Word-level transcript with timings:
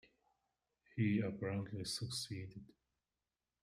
He 0.95 1.19
apparently 1.19 1.85
succeeded. 1.85 2.65